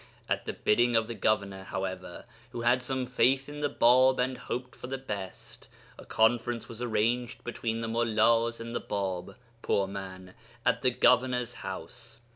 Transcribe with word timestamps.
At 0.27 0.45
the 0.45 0.53
bidding 0.53 0.95
of 0.95 1.07
the 1.07 1.13
governor, 1.13 1.63
however, 1.63 2.25
who 2.53 2.61
had 2.61 2.81
some 2.81 3.05
faith 3.05 3.47
in 3.47 3.61
the 3.61 3.69
Bāb 3.69 4.17
and 4.17 4.35
hoped 4.35 4.75
for 4.75 4.87
the 4.87 4.97
best, 4.97 5.67
a 5.99 6.05
conference 6.05 6.67
was 6.67 6.81
arranged 6.81 7.43
between 7.43 7.81
the 7.81 7.87
mullās 7.87 8.59
and 8.59 8.73
the 8.75 8.81
Bāb 8.81 9.35
(poor 9.61 9.85
man!) 9.85 10.33
at 10.65 10.81
the 10.81 10.89
governor's 10.89 11.53
house. 11.53 12.19